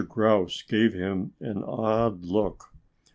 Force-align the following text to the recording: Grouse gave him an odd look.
Grouse 0.09 0.63
gave 0.63 0.95
him 0.95 1.33
an 1.39 1.63
odd 1.63 2.25
look. 2.25 2.73